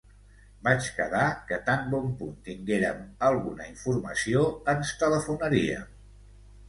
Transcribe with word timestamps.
Vaig 0.67 0.87
quedar 0.99 1.25
que 1.51 1.59
tan 1.67 1.83
bon 1.91 2.09
punt 2.21 2.33
tinguérem 2.47 3.03
alguna 3.29 3.69
informació, 3.75 4.43
ens 4.75 4.95
telefonaríem. 5.05 5.87